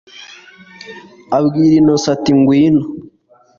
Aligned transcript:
abwira 1.37 1.73
innocent 1.79 2.13
ati 2.15 2.31
ngwino 2.37 2.83